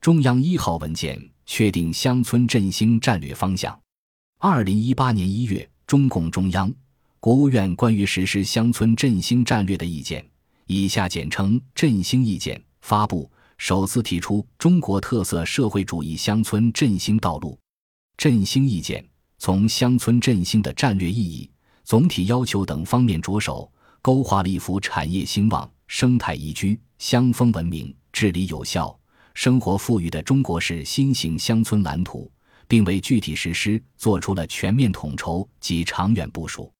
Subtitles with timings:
[0.00, 3.78] 中央一号文件确定乡村振兴战略方向。
[4.38, 6.72] 二零一八年一月，中共中央、
[7.18, 10.26] 国务院关于实施乡村振兴战略的意见
[10.66, 17.58] （以下简称“振兴意见”）发布，首次提出中国特色社会主义乡村振兴道路。
[18.16, 19.06] 振兴意见
[19.36, 21.50] 从乡村振兴的战略意义、
[21.84, 23.70] 总体要求等方面着手，
[24.00, 28.98] 勾画了一幅产业兴旺、生态宜居、乡风文明、治理有效。
[29.40, 32.30] 生活富裕的中国式新型乡村蓝图，
[32.68, 36.70] 并为具体实施做出了全面统筹及长远部署。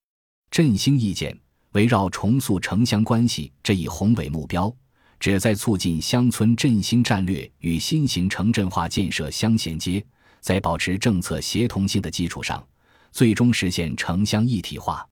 [0.51, 1.35] 振兴意见
[1.73, 4.71] 围绕重塑城乡关系这一宏伟目标，
[5.19, 10.05] 旨在促进乡村振兴战略与新型城镇化建设相衔接，
[10.43, 12.63] 在保持政策协同性的基础上，
[13.11, 15.09] 最终实现城乡一体化。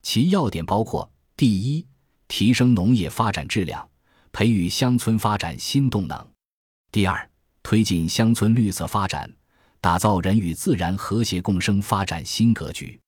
[0.00, 1.06] 其要点包括：
[1.36, 1.86] 第一，
[2.26, 3.86] 提升农业发展质量，
[4.32, 6.26] 培育乡村发展新动能。
[6.96, 7.30] 第二，
[7.62, 9.30] 推进乡村绿色发展，
[9.82, 12.98] 打造人与自然和谐共生发展新格局。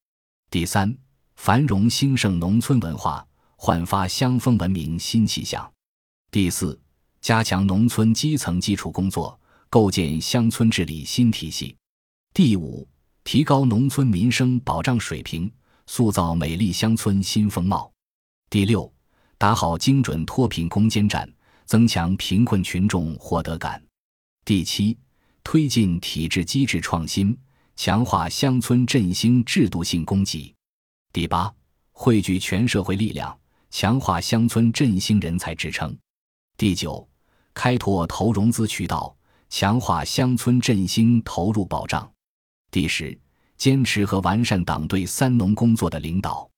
[0.50, 0.94] 第三，
[1.36, 5.66] 繁荣兴盛农村文化，焕发乡风文明新气象。
[6.30, 6.78] 第四，
[7.22, 9.40] 加强农村基层基础工作，
[9.70, 11.74] 构建乡村治理新体系。
[12.34, 12.86] 第五，
[13.24, 15.50] 提高农村民生保障水平，
[15.86, 17.90] 塑造美丽乡村新风貌。
[18.50, 18.92] 第六，
[19.38, 21.26] 打好精准脱贫攻坚战。
[21.64, 23.82] 增强贫困群众获得感。
[24.48, 24.96] 第七，
[25.44, 27.36] 推进体制机制创新，
[27.76, 30.54] 强化乡村振兴制度性供给。
[31.12, 31.54] 第八，
[31.92, 35.94] 汇聚全社会力量，强化乡村振兴人才支撑。
[36.56, 37.06] 第九，
[37.52, 39.14] 开拓投融资渠道，
[39.50, 42.10] 强化乡村振兴投入保障。
[42.70, 43.20] 第十，
[43.58, 46.48] 坚持和完善党对“三农”工作的领导，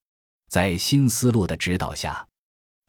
[0.48, 2.24] 在新思路的指导下。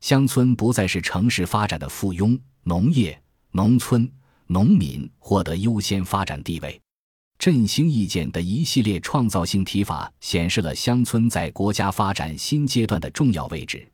[0.01, 3.19] 乡村不再是城市发展的附庸，农业、
[3.53, 4.07] 农村、
[4.51, 6.77] 农民获得优先发展地位。
[7.39, 13.89] 振兴意见的一系列创造性提法，显示了乡村在国家发展新阶段的重要位置，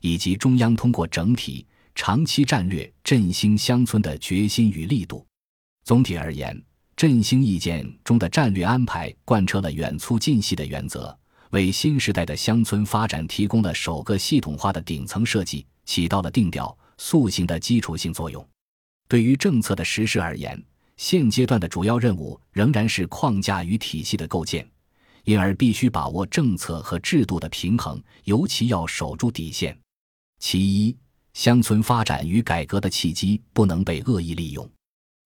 [0.00, 1.64] 以及中央通过整体、
[1.94, 5.24] 长期战略振兴乡村的决心与力度。
[5.84, 6.60] 总体而言，
[6.96, 11.16] 振兴意见中的战略安排贯彻了远粗近细的原则。
[11.50, 18.44] 为新时代的乡村发展提供了首个系统化的顶层设计，起到了定调塑形的基础性作用。
[19.10, 20.62] 对于政策的实施而言，
[20.96, 24.64] 现阶段的主要任务仍然是框架与体系的构建，
[25.24, 29.76] 因而必须把握政策和制度的平衡，尤其要守住底线。
[30.38, 30.96] 其一，
[31.34, 34.70] 乡村发展与改革的契机不能被恶意利用，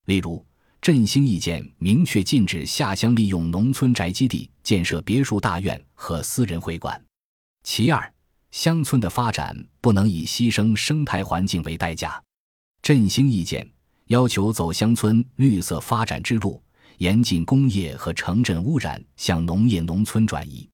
[0.07, 0.43] 例如。
[0.81, 7.03] 振兴意见明确禁止下乡利用农村宅基地建设别墅大院和私人会馆。
[7.63, 8.13] 其二，
[8.51, 12.23] 乡村的发展不能以牺牲生态环境为代价。
[12.83, 13.67] 振兴意见
[14.09, 16.63] 要求走乡村绿色发展之路，
[16.99, 20.69] 严禁工业和城镇污染向农业农村转移。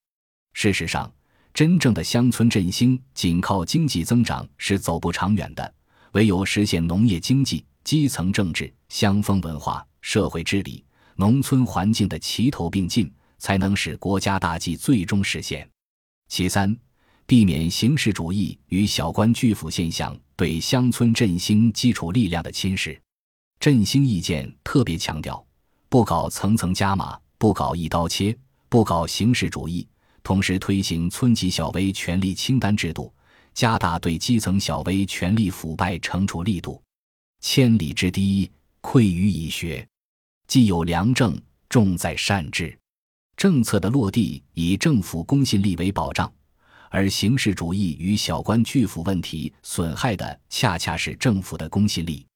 [0.52, 1.12] 事实上，
[1.54, 5.74] 真正的乡村振兴仅靠经济增长是走不长远的，
[6.12, 9.86] 唯有实现农业经济、基层政治、乡风文化。
[10.02, 10.82] 社会治理、
[11.16, 15.68] 农村环境的齐头并进，才能使国家大计最终实现。
[16.28, 16.74] 其三，
[17.26, 22.98] 避免形式主义与小官巨富现象对乡村振兴基础力量的侵蚀。
[23.60, 25.46] 振兴意见特别强调，
[25.90, 28.34] 不搞层层加码，不搞一刀切，
[28.70, 29.86] 不搞形式主义，
[30.22, 33.12] 同时推行村级小微权力清单制度，
[33.52, 36.82] 加大对基层小微权力腐败惩处力度。
[37.42, 38.50] 千里之堤，
[38.80, 39.86] 溃于蚁穴。
[40.46, 41.38] 既有良政，
[41.68, 42.74] 重在善治。
[43.36, 46.32] 政策的落地以政府公信力为保障，
[46.88, 52.26] 而形式主义与小官巨腐问题损害的恰恰是政府的公信力。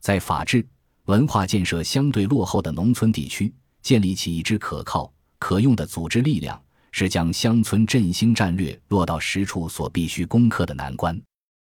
[0.00, 0.66] 在法治、
[1.06, 6.60] 文化建设相对落后的农村地区，建立起一支可靠、可用的组织力量，
[6.92, 11.20] 是将乡村振兴战略落到实处所必须攻克的难关。